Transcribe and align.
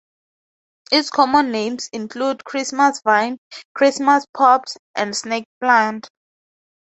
Its 0.91 1.11
common 1.11 1.51
names 1.51 1.87
include 1.93 2.43
Christmasvine, 2.43 3.37
Christmaspops, 3.77 4.75
and 4.95 5.13
snakeplant. 5.13 6.07